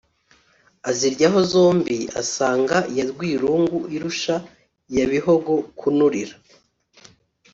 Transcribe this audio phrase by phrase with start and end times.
[0.89, 4.35] Aziryaho zombi asanga iya Rwirungu irusha
[4.91, 6.35] iya Bihogo kunurira